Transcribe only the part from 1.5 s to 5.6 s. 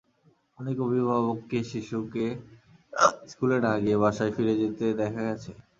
শিশুকে স্কুলে না দিয়ে বাসায় ফিরে যেতে দেখা গেছে।